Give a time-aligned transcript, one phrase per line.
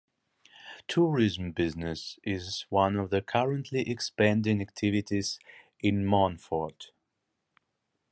[0.87, 5.37] Tourism business is one of the currently expanding activities
[5.79, 6.89] in Monforte.